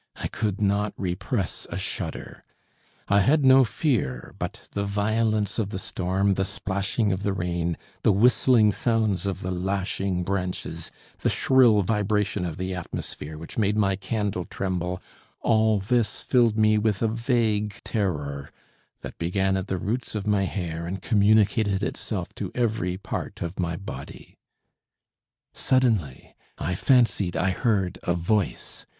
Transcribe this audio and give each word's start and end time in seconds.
I 0.15 0.27
could 0.29 0.59
not 0.59 0.95
repress 0.97 1.67
a 1.69 1.77
shudder. 1.77 2.43
I 3.07 3.19
had 3.19 3.45
no 3.45 3.63
fear; 3.63 4.33
but 4.39 4.61
the 4.71 4.83
violence 4.83 5.59
of 5.59 5.69
the 5.69 5.77
storm, 5.77 6.33
the 6.33 6.43
splashing 6.43 7.11
of 7.11 7.21
the 7.21 7.33
rain, 7.33 7.77
the 8.01 8.11
whistling 8.11 8.71
sounds 8.71 9.27
of 9.27 9.41
the 9.41 9.51
lashing 9.51 10.23
branches, 10.23 10.89
the 11.19 11.29
shrill 11.29 11.83
vibration 11.83 12.45
of 12.45 12.57
the 12.57 12.73
atmosphere, 12.73 13.37
which 13.37 13.59
made 13.59 13.77
my 13.77 13.95
candle 13.95 14.45
tremble 14.45 14.99
all 15.41 15.77
this 15.77 16.21
filled 16.21 16.57
me 16.57 16.79
with 16.79 17.03
a 17.03 17.07
vague 17.07 17.75
terror 17.85 18.49
that 19.01 19.19
began 19.19 19.55
at 19.55 19.67
the 19.67 19.77
roots 19.77 20.15
of 20.15 20.25
my 20.25 20.45
hair 20.45 20.87
and 20.87 21.03
communicated 21.03 21.83
itself 21.83 22.33
to 22.33 22.51
every 22.55 22.97
part 22.97 23.43
of 23.43 23.59
my 23.59 23.75
body. 23.75 24.39
Suddenly 25.53 26.35
I 26.57 26.73
fancied 26.73 27.37
I 27.37 27.51
heard 27.51 27.99
a 28.01 28.15
voice! 28.15 28.87